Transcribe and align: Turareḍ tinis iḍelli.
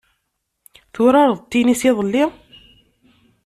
Turareḍ 0.93 1.39
tinis 1.51 1.81
iḍelli. 1.89 2.23